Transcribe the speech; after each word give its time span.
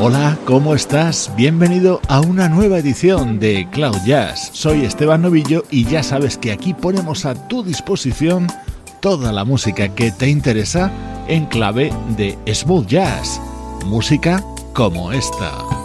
Hola, 0.00 0.38
¿cómo 0.44 0.76
estás? 0.76 1.28
Bienvenido 1.36 2.00
a 2.06 2.20
una 2.20 2.48
nueva 2.48 2.78
edición 2.78 3.40
de 3.40 3.66
Cloud 3.72 3.96
Jazz. 4.06 4.50
Soy 4.52 4.84
Esteban 4.84 5.22
Novillo 5.22 5.64
y 5.72 5.86
ya 5.86 6.04
sabes 6.04 6.38
que 6.38 6.52
aquí 6.52 6.72
ponemos 6.72 7.24
a 7.24 7.34
tu 7.48 7.64
disposición 7.64 8.46
toda 9.00 9.32
la 9.32 9.44
música 9.44 9.92
que 9.96 10.12
te 10.12 10.28
interesa 10.28 10.92
en 11.26 11.46
clave 11.46 11.92
de 12.16 12.38
smooth 12.54 12.86
jazz. 12.86 13.40
Música 13.86 14.40
como 14.72 15.10
esta. 15.10 15.77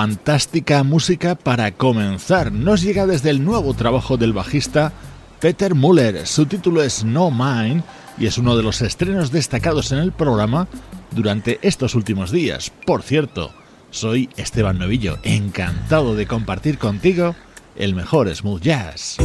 Fantástica 0.00 0.82
música 0.82 1.34
para 1.34 1.72
comenzar. 1.72 2.52
Nos 2.52 2.80
llega 2.80 3.06
desde 3.06 3.28
el 3.28 3.44
nuevo 3.44 3.74
trabajo 3.74 4.16
del 4.16 4.32
bajista 4.32 4.94
Peter 5.40 5.74
Muller. 5.74 6.26
Su 6.26 6.46
título 6.46 6.82
es 6.82 7.04
No 7.04 7.30
Mine 7.30 7.82
y 8.16 8.24
es 8.24 8.38
uno 8.38 8.56
de 8.56 8.62
los 8.62 8.80
estrenos 8.80 9.30
destacados 9.30 9.92
en 9.92 9.98
el 9.98 10.12
programa 10.12 10.68
durante 11.10 11.58
estos 11.60 11.94
últimos 11.94 12.32
días. 12.32 12.72
Por 12.86 13.02
cierto, 13.02 13.52
soy 13.90 14.30
Esteban 14.38 14.78
Novillo, 14.78 15.18
encantado 15.22 16.14
de 16.14 16.26
compartir 16.26 16.78
contigo 16.78 17.36
el 17.76 17.94
mejor 17.94 18.34
smooth 18.34 18.62
jazz. 18.62 19.18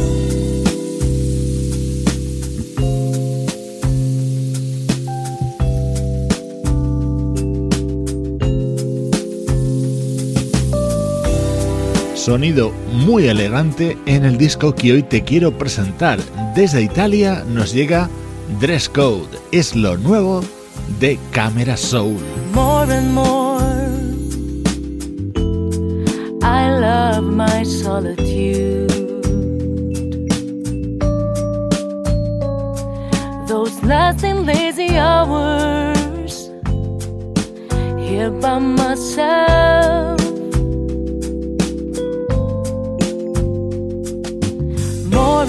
Sonido 12.26 12.72
muy 12.92 13.28
elegante 13.28 13.96
en 14.04 14.24
el 14.24 14.36
disco 14.36 14.74
que 14.74 14.94
hoy 14.94 15.04
te 15.04 15.22
quiero 15.22 15.56
presentar. 15.56 16.18
Desde 16.56 16.82
Italia 16.82 17.44
nos 17.48 17.72
llega 17.72 18.10
Dress 18.60 18.88
Code. 18.88 19.28
Es 19.52 19.76
lo 19.76 19.96
nuevo 19.96 20.42
de 20.98 21.20
Camera 21.30 21.76
Soul. 21.76 22.18
More 22.52 22.92
and 22.92 23.14
more, 23.14 23.62
I 26.42 26.80
love 26.80 27.22
my 27.22 27.64
solitude. 27.64 28.90
Those 33.46 33.80
lasting 33.84 34.44
lazy 34.44 34.98
hours 34.98 36.50
here 38.00 38.30
by 38.30 38.58
myself. 38.58 40.25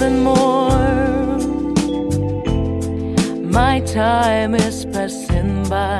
And 0.02 0.22
more, 0.22 1.38
my 3.42 3.80
time 3.80 4.54
is 4.54 4.84
passing 4.84 5.68
by. 5.68 5.98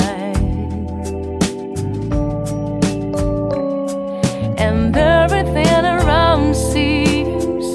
And 4.56 4.96
everything 4.96 5.84
around 5.84 6.54
seems 6.54 7.66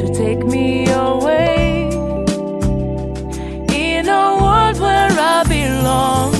to 0.00 0.12
take 0.14 0.44
me 0.46 0.86
away. 0.90 1.88
In 3.72 4.08
a 4.08 4.38
world 4.40 4.78
where 4.80 5.10
I 5.10 5.44
belong, 5.48 6.34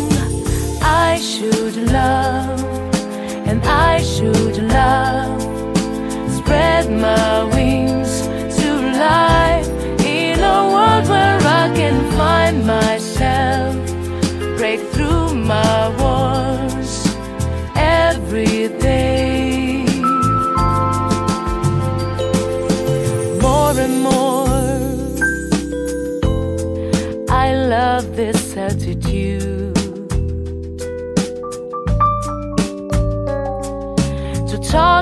I 0.83 1.19
should 1.19 1.77
love, 1.91 2.65
and 3.49 3.63
I 3.65 4.03
should 4.03 4.59
love. 4.63 5.43
Spread 6.39 6.91
my 6.91 7.56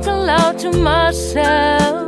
talk 0.05 0.13
aloud 0.13 0.59
to 0.59 0.71
myself 0.73 2.04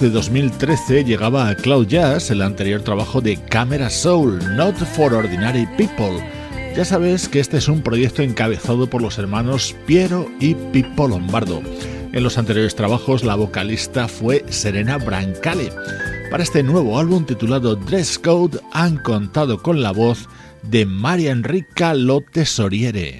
de 0.00 0.10
2013 0.10 1.04
llegaba 1.04 1.48
a 1.48 1.54
Cloud 1.54 1.86
Jazz 1.86 2.30
el 2.30 2.40
anterior 2.40 2.80
trabajo 2.80 3.20
de 3.20 3.36
Camera 3.36 3.90
Soul, 3.90 4.38
Not 4.56 4.76
for 4.76 5.12
Ordinary 5.12 5.66
People. 5.76 6.24
Ya 6.74 6.84
sabes 6.86 7.28
que 7.28 7.38
este 7.38 7.58
es 7.58 7.68
un 7.68 7.82
proyecto 7.82 8.22
encabezado 8.22 8.88
por 8.88 9.02
los 9.02 9.18
hermanos 9.18 9.76
Piero 9.86 10.26
y 10.40 10.54
Pippo 10.54 11.06
Lombardo. 11.06 11.60
En 12.12 12.22
los 12.22 12.38
anteriores 12.38 12.74
trabajos 12.74 13.24
la 13.24 13.34
vocalista 13.34 14.08
fue 14.08 14.44
Serena 14.48 14.96
Brancale. 14.96 15.70
Para 16.30 16.44
este 16.44 16.62
nuevo 16.62 16.98
álbum 16.98 17.26
titulado 17.26 17.76
Dress 17.76 18.18
Code 18.18 18.58
han 18.72 18.96
contado 18.98 19.62
con 19.62 19.82
la 19.82 19.92
voz 19.92 20.28
de 20.62 20.86
María 20.86 21.32
Enrica 21.32 21.92
Lo 21.94 22.22
Tesoriere. 22.22 23.18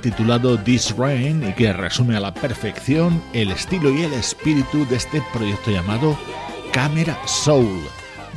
Titulado 0.00 0.58
This 0.58 0.94
Rain 0.96 1.42
y 1.48 1.52
que 1.54 1.72
resume 1.72 2.16
a 2.16 2.20
la 2.20 2.34
perfección 2.34 3.22
el 3.32 3.50
estilo 3.50 3.90
y 3.90 4.02
el 4.02 4.12
espíritu 4.12 4.86
de 4.86 4.96
este 4.96 5.22
proyecto 5.32 5.70
llamado 5.70 6.18
Camera 6.72 7.18
Soul. 7.26 7.80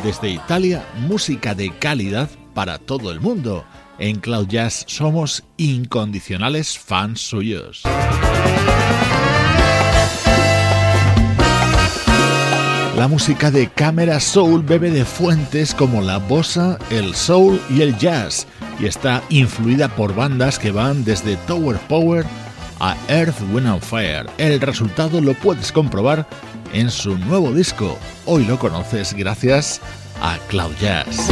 Desde 0.04 0.30
Italia, 0.30 0.86
música 1.02 1.54
de 1.54 1.72
calidad 1.78 2.30
para 2.54 2.80
todo 2.80 3.12
el 3.12 3.20
mundo. 3.20 3.66
En 4.00 4.20
Cloud 4.20 4.48
Jazz 4.48 4.86
somos 4.88 5.44
incondicionales 5.58 6.80
fans 6.80 7.22
suyos. 7.22 7.84
La 12.96 13.08
música 13.08 13.52
de 13.52 13.70
Camera 13.70 14.20
Soul 14.20 14.64
bebe 14.64 14.92
de 14.92 15.04
fuentes 15.04 15.74
como 15.74 16.02
la 16.02 16.20
bossa, 16.20 16.80
el 16.90 17.16
soul 17.16 17.60
y 17.70 17.82
el 17.82 17.98
jazz 17.98 18.48
y 18.80 18.86
está 18.86 19.22
influida 19.30 19.88
por 19.88 20.16
bandas 20.16 20.60
que 20.60 20.72
van 20.72 21.04
desde 21.04 21.36
Tower 21.48 21.78
Power 21.88 22.26
a 22.80 22.96
Earth, 23.08 23.40
Wind 23.54 23.68
and 23.68 23.82
Fire. 23.82 24.26
El 24.38 24.60
resultado 24.60 25.22
lo 25.22 25.34
puedes 25.36 25.72
comprobar 25.72 26.28
en 26.74 26.90
su 26.90 27.18
nuevo 27.18 27.52
disco. 27.54 27.98
Hoy 28.26 28.46
lo 28.46 28.60
conoces 28.60 29.14
gracias 29.14 29.80
a 30.22 30.38
Cloud 30.50 30.74
Jazz. 30.82 31.30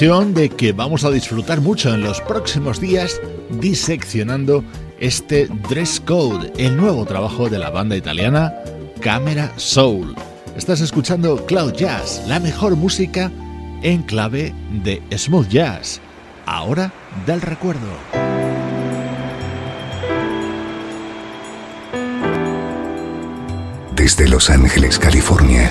De 0.00 0.50
que 0.50 0.72
vamos 0.72 1.04
a 1.04 1.10
disfrutar 1.10 1.60
mucho 1.60 1.94
en 1.94 2.02
los 2.02 2.20
próximos 2.20 2.80
días 2.80 3.20
diseccionando 3.60 4.64
este 4.98 5.46
Dress 5.68 6.00
Code, 6.00 6.52
el 6.58 6.76
nuevo 6.76 7.04
trabajo 7.04 7.48
de 7.48 7.60
la 7.60 7.70
banda 7.70 7.96
italiana 7.96 8.52
Camera 9.00 9.52
Soul. 9.56 10.16
Estás 10.56 10.80
escuchando 10.80 11.46
Cloud 11.46 11.74
Jazz, 11.74 12.24
la 12.26 12.40
mejor 12.40 12.74
música 12.74 13.30
en 13.84 14.02
clave 14.02 14.52
de 14.82 15.00
smooth 15.16 15.48
jazz. 15.48 16.00
Ahora 16.44 16.92
del 17.24 17.40
recuerdo. 17.40 17.86
Desde 23.94 24.28
Los 24.28 24.50
Ángeles, 24.50 24.98
California. 24.98 25.70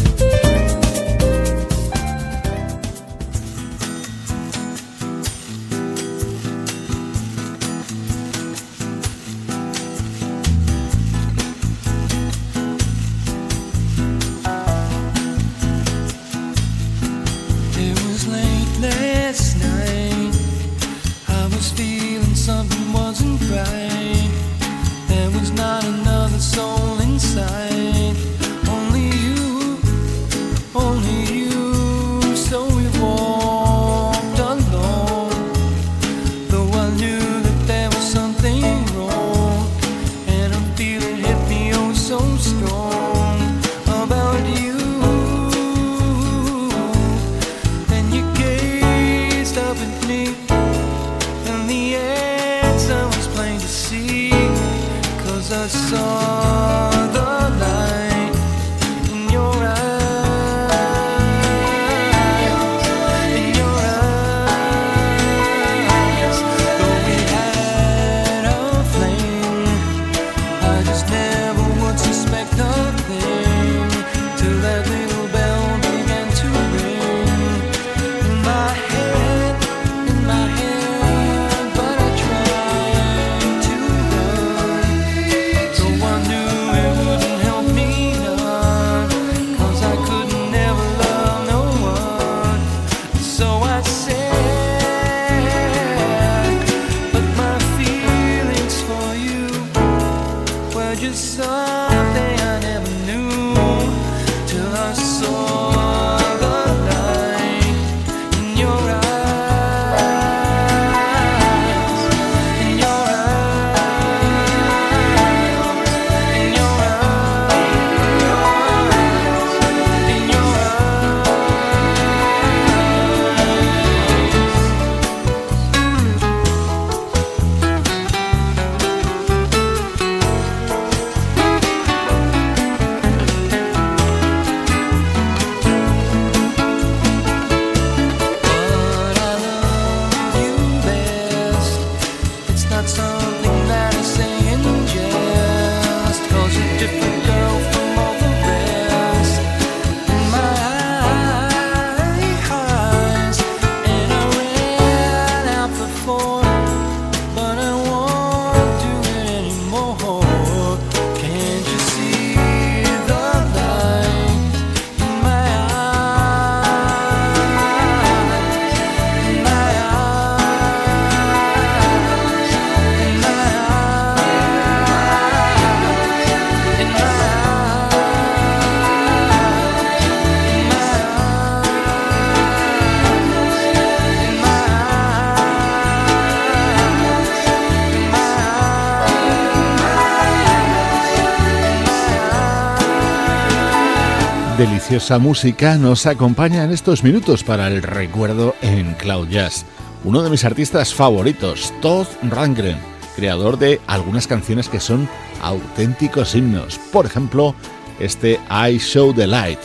Deliciosa 194.91 195.19
música 195.19 195.77
nos 195.77 196.05
acompaña 196.05 196.65
en 196.65 196.71
estos 196.71 197.01
minutos 197.01 197.45
para 197.45 197.69
el 197.69 197.81
recuerdo 197.81 198.55
en 198.61 198.93
Cloud 198.95 199.29
Jazz. 199.29 199.65
Uno 200.03 200.21
de 200.21 200.29
mis 200.29 200.43
artistas 200.43 200.93
favoritos, 200.93 201.73
Todd 201.81 202.07
Rangren, 202.23 202.75
creador 203.15 203.57
de 203.57 203.79
algunas 203.87 204.27
canciones 204.27 204.67
que 204.67 204.81
son 204.81 205.07
auténticos 205.41 206.35
himnos. 206.35 206.77
Por 206.91 207.05
ejemplo, 207.05 207.55
este 208.01 208.37
I 208.49 208.79
Show 208.79 209.13
the 209.13 209.27
Light. 209.27 209.59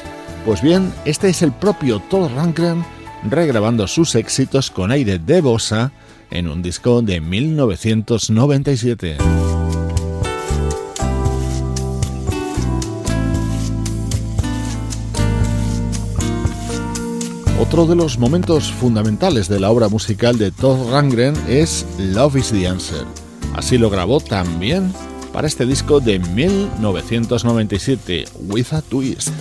Pues 0.45 0.63
bien, 0.63 0.93
este 1.05 1.29
es 1.29 1.43
el 1.43 1.51
propio 1.51 1.99
Todd 1.99 2.31
Rangren 2.33 2.85
regrabando 3.29 3.89
sus 3.89 4.15
éxitos 4.15 4.71
con 4.71 4.93
aire 4.93 5.19
de 5.19 5.41
bossa 5.41 5.91
en 6.31 6.47
un 6.47 6.63
disco 6.63 7.03
de 7.03 7.21
1997. 7.21 9.17
Otro 17.67 17.85
de 17.85 17.97
los 17.97 18.17
momentos 18.17 18.71
fundamentales 18.71 19.49
de 19.49 19.59
la 19.59 19.71
obra 19.71 19.89
musical 19.89 20.39
de 20.39 20.53
Todd 20.53 20.93
Rangren 20.93 21.35
es 21.49 21.85
Love 21.99 22.37
is 22.37 22.53
the 22.53 22.69
Answer. 22.69 23.05
Así 23.57 23.77
lo 23.77 23.91
grabó 23.91 24.21
también 24.21 24.93
para 25.33 25.49
este 25.49 25.67
disco 25.67 25.99
de 25.99 26.21
1997, 26.21 28.27
With 28.49 28.67
a 28.71 28.83
Twist. 28.83 29.33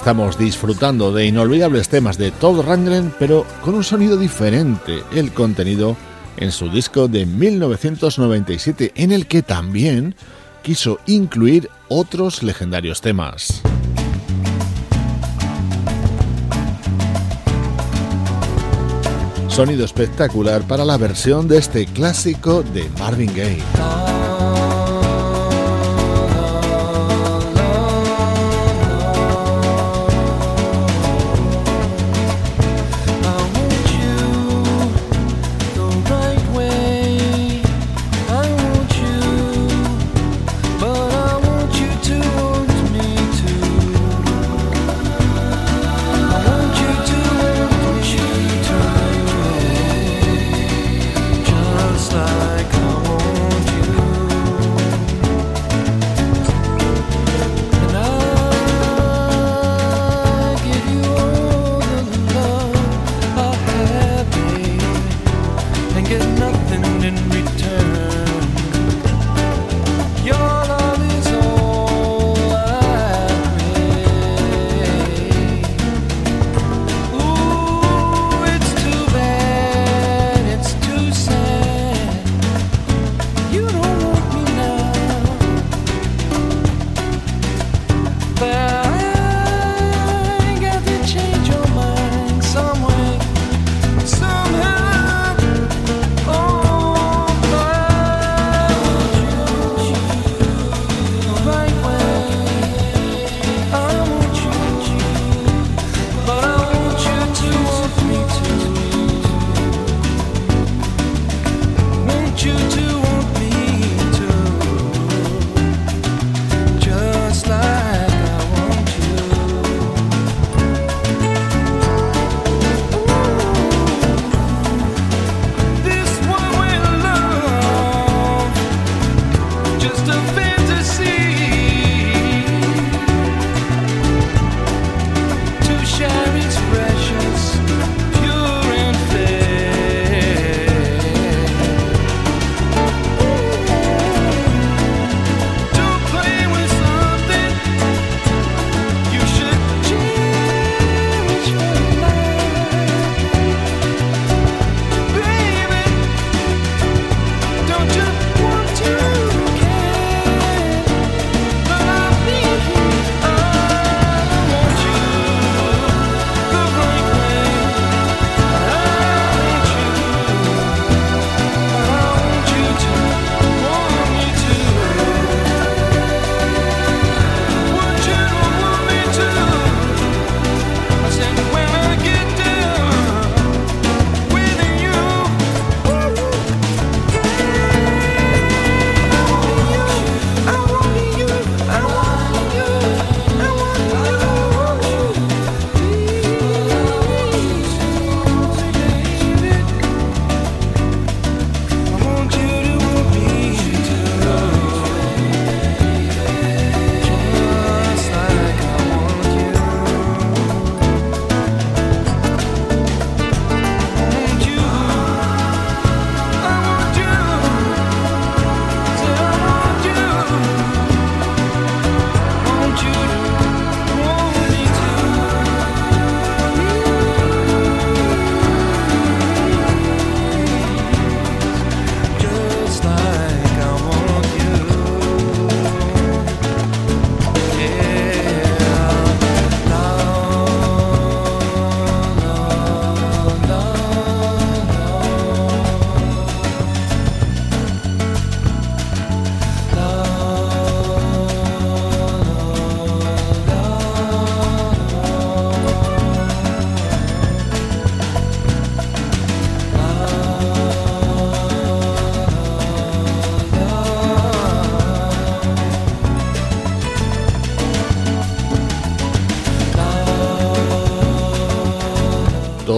Estamos 0.00 0.38
disfrutando 0.38 1.12
de 1.12 1.26
inolvidables 1.26 1.90
temas 1.90 2.16
de 2.16 2.30
Todd 2.30 2.62
Rangren, 2.62 3.12
pero 3.18 3.44
con 3.62 3.74
un 3.74 3.84
sonido 3.84 4.16
diferente, 4.16 5.02
el 5.12 5.30
contenido 5.34 5.94
en 6.38 6.52
su 6.52 6.70
disco 6.70 7.06
de 7.06 7.26
1997, 7.26 8.92
en 8.94 9.12
el 9.12 9.26
que 9.26 9.42
también 9.42 10.14
quiso 10.62 11.00
incluir 11.04 11.68
otros 11.88 12.42
legendarios 12.42 13.02
temas. 13.02 13.60
Sonido 19.48 19.84
espectacular 19.84 20.62
para 20.62 20.86
la 20.86 20.96
versión 20.96 21.46
de 21.46 21.58
este 21.58 21.84
clásico 21.84 22.62
de 22.62 22.88
Marvin 22.98 23.34
Gaye. 23.34 24.29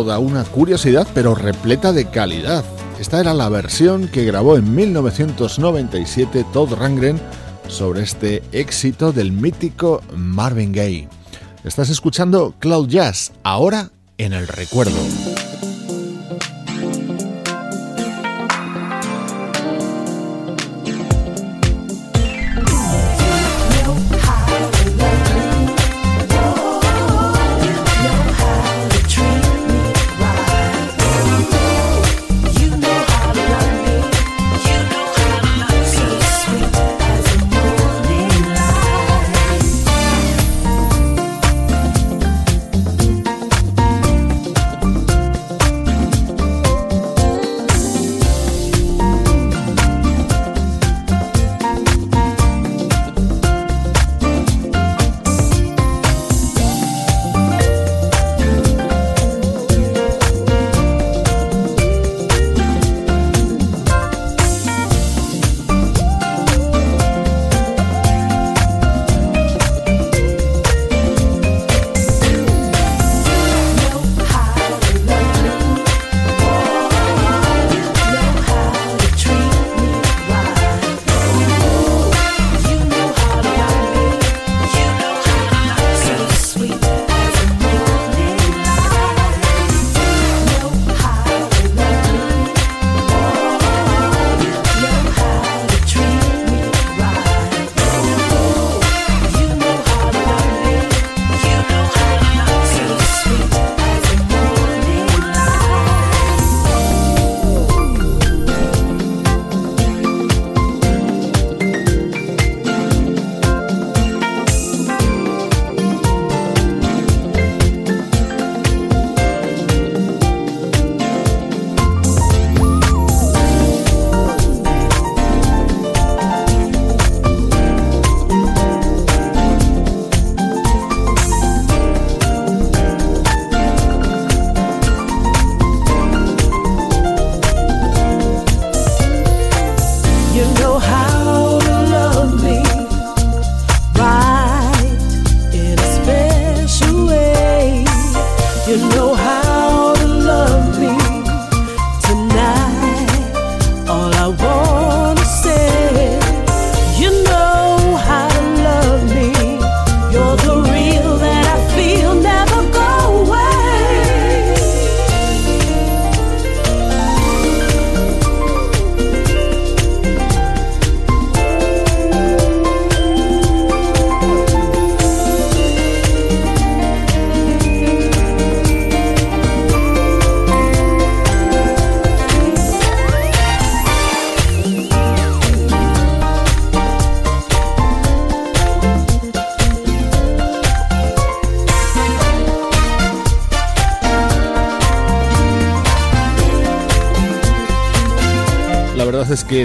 Toda 0.03 0.19
una 0.19 0.43
curiosidad, 0.43 1.07
pero 1.15 1.37
repleta 1.37 1.93
de 1.93 2.11
calidad. 2.11 2.65
Esta 2.99 3.21
era 3.21 3.35
la 3.35 3.49
versión 3.49 4.09
que 4.09 4.25
grabó 4.25 4.57
en 4.57 4.75
1997 4.75 6.45
Todd 6.53 6.73
Rangren 6.73 7.21
sobre 7.69 8.03
este 8.03 8.43
éxito 8.51 9.13
del 9.13 9.31
mítico 9.31 10.03
Marvin 10.17 10.73
Gaye. 10.73 11.09
Estás 11.63 11.89
escuchando 11.89 12.57
Cloud 12.59 12.89
Jazz, 12.89 13.31
ahora 13.45 13.91
en 14.19 14.33
el 14.33 14.49
recuerdo. 14.49 14.99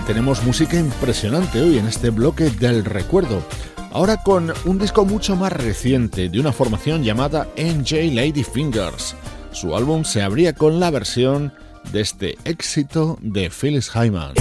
Tenemos 0.02 0.43
música 0.43 0.78
impresionante 0.78 1.62
hoy 1.62 1.78
en 1.78 1.88
este 1.88 2.10
bloque 2.10 2.50
del 2.50 2.86
recuerdo. 2.86 3.41
Ahora 3.91 4.18
con 4.18 4.54
un 4.66 4.78
disco 4.78 5.06
mucho 5.06 5.36
más 5.36 5.52
reciente 5.52 6.30
de 6.30 6.39
una 6.39 6.52
formación 6.52 7.04
llamada 7.04 7.48
NJ 7.58 8.14
Lady 8.14 8.43
Fingers. 8.43 9.16
Su 9.52 9.76
álbum 9.76 10.04
se 10.04 10.22
abría 10.22 10.54
con 10.54 10.80
la 10.80 10.91
versión 10.91 11.54
de 11.91 12.02
este 12.02 12.38
éxito 12.43 13.18
de 13.22 13.50
Phyllis 13.50 13.89
Hyman. 13.89 14.34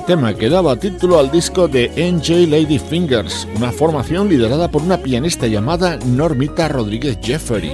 El 0.00 0.06
tema 0.06 0.34
que 0.34 0.48
daba 0.48 0.76
título 0.76 1.18
al 1.18 1.30
disco 1.30 1.68
de 1.68 1.88
NJ 1.88 2.46
Lady 2.48 2.78
Fingers, 2.78 3.46
una 3.56 3.70
formación 3.72 4.28
liderada 4.28 4.70
por 4.70 4.82
una 4.82 4.98
pianista 4.98 5.46
llamada 5.46 5.98
Normita 6.06 6.68
Rodríguez 6.68 7.18
Jeffery. 7.22 7.72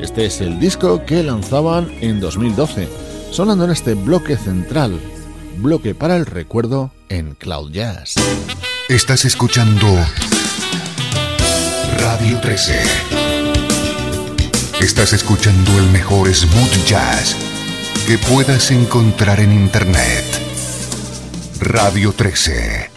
Este 0.00 0.26
es 0.26 0.40
el 0.40 0.60
disco 0.60 1.04
que 1.04 1.22
lanzaban 1.22 1.90
en 2.00 2.20
2012, 2.20 2.88
sonando 3.30 3.64
en 3.64 3.70
este 3.70 3.94
bloque 3.94 4.36
central, 4.36 5.00
bloque 5.58 5.94
para 5.94 6.16
el 6.16 6.26
recuerdo 6.26 6.92
en 7.08 7.34
Cloud 7.34 7.72
Jazz. 7.72 8.14
Estás 8.88 9.24
escuchando 9.24 9.86
Radio 11.98 12.40
13. 12.40 12.82
Estás 14.80 15.12
escuchando 15.12 15.78
el 15.78 15.90
mejor 15.90 16.32
smooth 16.32 16.86
jazz 16.86 17.36
que 18.06 18.18
puedas 18.18 18.70
encontrar 18.70 19.40
en 19.40 19.52
Internet. 19.52 20.43
Radio 21.64 22.12
13. 22.12 22.93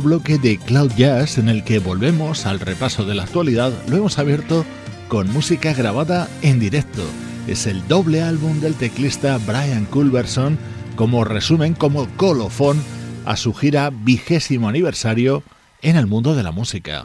Bloque 0.00 0.38
de 0.38 0.58
Cloud 0.58 0.92
Jazz 0.96 1.38
en 1.38 1.48
el 1.48 1.64
que 1.64 1.78
volvemos 1.78 2.46
al 2.46 2.60
repaso 2.60 3.04
de 3.04 3.14
la 3.14 3.24
actualidad 3.24 3.72
lo 3.88 3.96
hemos 3.96 4.18
abierto 4.18 4.64
con 5.08 5.32
música 5.32 5.72
grabada 5.72 6.28
en 6.42 6.60
directo. 6.60 7.02
Es 7.46 7.66
el 7.66 7.86
doble 7.88 8.22
álbum 8.22 8.60
del 8.60 8.74
teclista 8.74 9.38
Brian 9.38 9.86
Culberson 9.86 10.58
como 10.96 11.24
resumen, 11.24 11.74
como 11.74 12.08
colofón 12.16 12.80
a 13.24 13.36
su 13.36 13.54
gira 13.54 13.90
vigésimo 13.90 14.68
aniversario 14.68 15.42
en 15.82 15.96
el 15.96 16.06
mundo 16.06 16.34
de 16.34 16.42
la 16.42 16.52
música. 16.52 17.04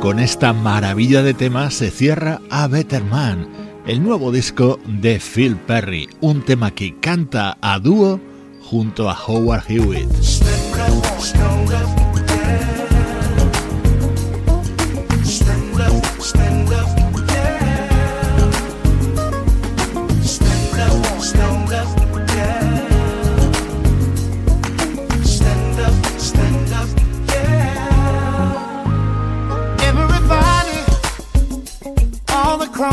Con 0.00 0.20
esta 0.20 0.52
maravilla 0.52 1.22
de 1.22 1.34
temas 1.34 1.74
se 1.74 1.90
cierra 1.90 2.40
A 2.50 2.68
Better 2.68 3.02
Man, 3.02 3.48
el 3.84 4.00
nuevo 4.00 4.30
disco 4.30 4.78
de 4.86 5.18
Phil 5.18 5.56
Perry, 5.56 6.08
un 6.20 6.42
tema 6.44 6.70
que 6.70 6.94
canta 7.00 7.58
a 7.60 7.80
dúo 7.80 8.20
junto 8.62 9.10
a 9.10 9.18
Howard 9.26 9.64
Hewitt. 9.68 10.08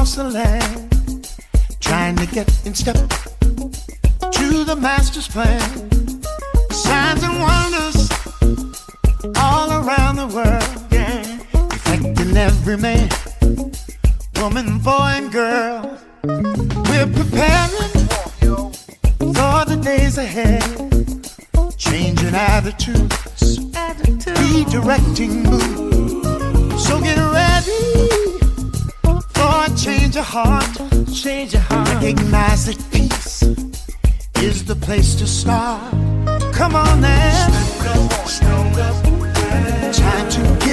Across 0.06 0.16
the 0.16 0.30
land, 0.30 1.34
trying 1.80 2.16
to 2.16 2.28
get 2.28 2.48
in 2.66 2.76
step 2.76 2.96
to 4.32 4.64
the 4.64 4.76
master's 4.76 5.28
plan. 5.28 5.60
Signs 6.70 7.24
and 7.24 7.40
wonders 7.42 8.10
all 9.38 9.72
around 9.72 10.18
the 10.18 10.28
world, 10.28 10.64
yeah, 10.92 11.40
affecting 11.72 12.38
every 12.38 12.78
man, 12.78 13.10
woman, 14.40 14.78
boy, 14.80 15.12
and 15.20 15.32
girl. 15.32 15.98
We're 16.24 17.12
preparing 17.20 17.92
for 19.34 19.66
the 19.66 19.80
days 19.84 20.20
ahead, 20.20 20.62
changing 21.78 22.36
attitudes, 22.36 23.58
redirecting 24.54 25.46
mood. 25.50 26.80
So 26.80 27.02
get 27.02 27.18
ready 27.18 28.25
change 29.76 30.16
your 30.16 30.24
heart. 30.24 30.76
Change 31.14 31.54
your 31.54 31.62
heart. 31.62 31.88
Recognize 31.90 32.66
that 32.66 32.80
peace 32.92 33.44
is 34.42 34.66
the 34.66 34.76
place 34.76 35.16
to 35.16 35.28
start. 35.28 35.92
Come 36.54 36.76
on 36.76 37.02
now. 37.02 37.50
Stand 38.26 38.78
up, 38.80 39.04
Time 39.94 40.30
to 40.30 40.65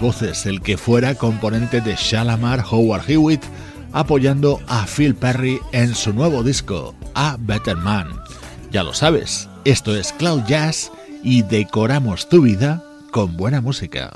voces, 0.00 0.46
el 0.46 0.60
que 0.60 0.76
fuera 0.76 1.14
componente 1.14 1.80
de 1.80 1.94
Shalamar 1.94 2.64
Howard 2.70 3.10
Hewitt, 3.10 3.42
apoyando 3.92 4.60
a 4.68 4.86
Phil 4.86 5.14
Perry 5.14 5.58
en 5.72 5.94
su 5.94 6.12
nuevo 6.12 6.42
disco, 6.42 6.94
A 7.14 7.36
Better 7.38 7.76
Man. 7.76 8.08
Ya 8.70 8.82
lo 8.82 8.94
sabes, 8.94 9.48
esto 9.64 9.94
es 9.96 10.12
Cloud 10.12 10.44
Jazz 10.46 10.90
y 11.22 11.42
decoramos 11.42 12.28
tu 12.28 12.42
vida 12.42 12.82
con 13.10 13.36
buena 13.36 13.60
música. 13.60 14.12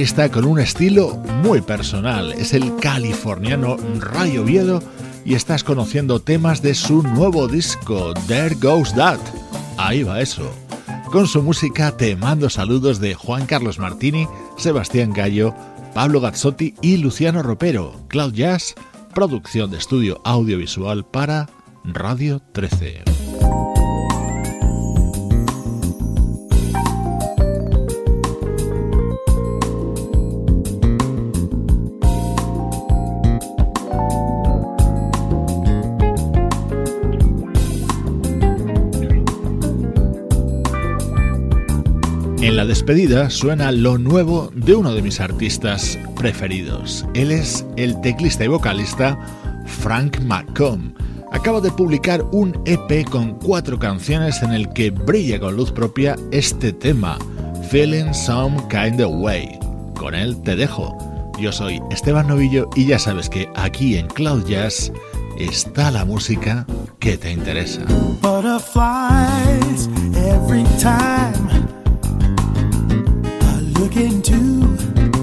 Guitarrista 0.00 0.30
con 0.30 0.46
un 0.46 0.58
estilo 0.58 1.14
muy 1.42 1.60
personal. 1.60 2.32
Es 2.32 2.54
el 2.54 2.74
californiano 2.76 3.76
Ray 3.98 4.38
Oviedo 4.38 4.82
y 5.26 5.34
estás 5.34 5.62
conociendo 5.62 6.20
temas 6.20 6.62
de 6.62 6.74
su 6.74 7.02
nuevo 7.02 7.46
disco, 7.48 8.14
There 8.26 8.54
Goes 8.54 8.94
That. 8.94 9.18
Ahí 9.76 10.02
va 10.02 10.22
eso. 10.22 10.50
Con 11.12 11.26
su 11.26 11.42
música 11.42 11.94
te 11.98 12.16
mando 12.16 12.48
saludos 12.48 12.98
de 12.98 13.12
Juan 13.14 13.44
Carlos 13.44 13.78
Martini, 13.78 14.26
Sebastián 14.56 15.12
Gallo, 15.12 15.54
Pablo 15.92 16.22
Gazzotti 16.22 16.74
y 16.80 16.96
Luciano 16.96 17.42
Ropero. 17.42 18.00
Cloud 18.08 18.32
Jazz, 18.32 18.74
producción 19.14 19.70
de 19.70 19.76
estudio 19.76 20.22
audiovisual 20.24 21.04
para 21.04 21.46
Radio 21.84 22.40
13. 22.52 23.09
En 42.50 42.56
la 42.56 42.66
despedida 42.66 43.30
suena 43.30 43.70
lo 43.70 43.96
nuevo 43.96 44.50
de 44.52 44.74
uno 44.74 44.92
de 44.92 45.02
mis 45.02 45.20
artistas 45.20 45.96
preferidos. 46.16 47.06
Él 47.14 47.30
es 47.30 47.64
el 47.76 48.00
teclista 48.00 48.44
y 48.44 48.48
vocalista 48.48 49.16
Frank 49.66 50.18
McComb. 50.22 50.92
Acaba 51.30 51.60
de 51.60 51.70
publicar 51.70 52.24
un 52.32 52.60
EP 52.64 53.08
con 53.08 53.38
cuatro 53.38 53.78
canciones 53.78 54.42
en 54.42 54.50
el 54.50 54.68
que 54.70 54.90
brilla 54.90 55.38
con 55.38 55.54
luz 55.54 55.70
propia 55.70 56.16
este 56.32 56.72
tema, 56.72 57.18
Feeling 57.70 58.12
Some 58.12 58.56
Kind 58.68 59.00
of 59.00 59.12
Way. 59.14 59.56
Con 59.96 60.16
él 60.16 60.42
te 60.42 60.56
dejo. 60.56 60.98
Yo 61.38 61.52
soy 61.52 61.80
Esteban 61.92 62.26
Novillo 62.26 62.68
y 62.74 62.84
ya 62.84 62.98
sabes 62.98 63.28
que 63.28 63.48
aquí 63.54 63.96
en 63.96 64.08
Cloud 64.08 64.44
Jazz 64.48 64.90
está 65.38 65.92
la 65.92 66.04
música 66.04 66.66
que 66.98 67.16
te 67.16 67.30
interesa. 67.30 67.82
Look 73.90 73.96
into 73.96 74.36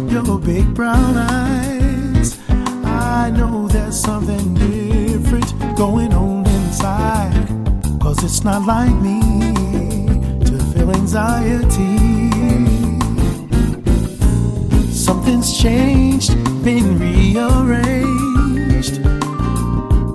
your 0.09 0.39
big 0.39 0.74
brown 0.74 1.15
eyes, 1.15 2.39
I 2.84 3.30
know 3.30 3.68
there's 3.68 3.99
something 3.99 4.55
different 4.55 5.53
going 5.78 6.11
on 6.13 6.45
inside. 6.45 7.47
Cause 8.01 8.24
it's 8.24 8.43
not 8.43 8.65
like 8.65 8.93
me 8.95 9.20
to 10.45 10.57
feel 10.74 10.91
anxiety. 10.91 11.97
Something's 14.91 15.57
changed, 15.57 16.36
been 16.63 16.99
rearranged. 16.99 19.03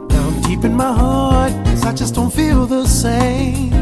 Down 0.08 0.40
deep 0.42 0.64
in 0.64 0.76
my 0.76 0.92
heart, 0.92 1.52
cause 1.66 1.84
I 1.84 1.92
just 1.94 2.14
don't 2.14 2.32
feel 2.32 2.66
the 2.66 2.86
same. 2.86 3.72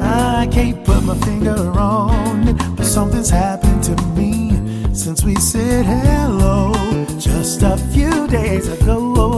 I 0.00 0.48
can't 0.50 0.84
put 0.84 1.04
my 1.04 1.16
finger 1.18 1.70
on 1.78 2.48
it, 2.48 2.77
something's 2.88 3.28
happened 3.28 3.82
to 3.84 3.94
me 4.16 4.50
since 4.94 5.22
we 5.22 5.34
said 5.34 5.84
hello 5.84 6.72
just 7.18 7.62
a 7.62 7.76
few 7.92 8.26
days 8.28 8.66
ago. 8.66 9.37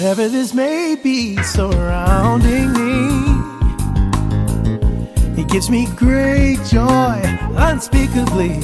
Whatever 0.00 0.28
this 0.28 0.54
may 0.54 0.96
be 0.96 1.36
surrounding 1.42 2.72
me. 2.72 3.08
It 5.40 5.48
gives 5.48 5.68
me 5.68 5.86
great 5.96 6.58
joy 6.64 7.20
unspeakably. 7.56 8.60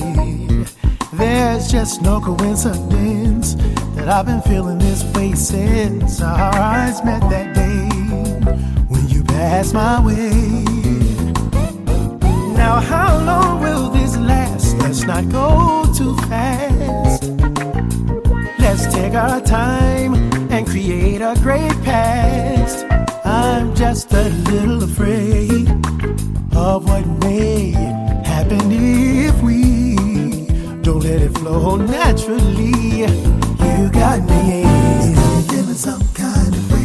There's 1.13 1.71
just 1.71 2.03
no 2.03 2.21
coincidence 2.21 3.57
that 3.95 4.09
I've 4.09 4.27
been 4.27 4.43
feeling 4.43 4.79
this 4.79 5.05
way 5.15 5.33
since 5.35 6.21
our 6.23 6.55
eyes 6.55 7.05
met 7.05 7.21
that 7.31 7.55
day 7.55 7.89
when 8.89 9.09
you 9.09 9.23
passed 9.25 9.75
my 9.75 10.05
way. 10.05 10.31
Now, 12.57 12.81
how 12.81 13.19
long 13.25 13.61
will 13.61 13.91
this? 13.91 14.04
Let's 15.07 15.27
not 15.27 15.33
go 15.33 15.93
too 15.93 16.17
fast. 16.29 17.25
Let's 18.59 18.87
take 18.87 19.13
our 19.13 19.39
time 19.39 20.15
and 20.51 20.67
create 20.67 21.21
a 21.21 21.35
great 21.43 21.77
past. 21.83 22.87
I'm 23.23 23.75
just 23.75 24.11
a 24.15 24.31
little 24.51 24.83
afraid 24.83 25.69
of 26.57 26.89
what 26.89 27.07
may 27.21 27.73
happen 28.25 28.73
if 28.73 29.43
we 29.43 29.97
don't 30.81 31.01
let 31.01 31.21
it 31.21 31.37
flow 31.37 31.77
naturally. 31.77 33.01
You 33.01 33.91
got 33.91 34.21
me 34.23 34.65
some 35.75 36.01
kind 36.15 36.55
of 36.55 36.73
way, 36.73 36.85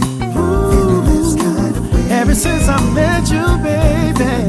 this 1.08 1.36
kind 1.36 1.78
of 1.78 1.94
way. 1.94 2.12
Ever 2.12 2.36
since 2.36 2.68
I 2.68 2.82
met 2.92 3.32
you, 3.32 3.46
baby, 3.64 4.49